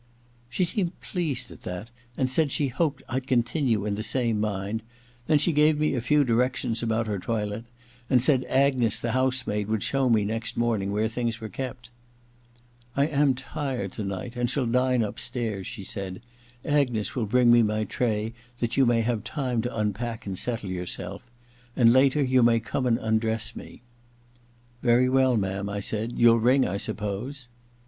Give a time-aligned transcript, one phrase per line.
[0.49, 4.81] She seemed pleased at that, and said she hoped I'd continue in the same mind;
[5.27, 7.65] then she gave me a few directions about her toilet,
[8.09, 11.91] and said Agnes the house maid would show me next morning where things were kept.•
[12.97, 16.23] I am tired to night, and shall dine upstairs,' she said.
[16.47, 20.35] * Agnes will bring me my tray, that you may have time to unpack and
[20.35, 21.29] settle your self;
[21.75, 23.83] and later you may come and undress me.'•
[24.81, 26.13] Very well, ma'am,' I s^d.
[26.13, 27.47] * You'll ring, I suppose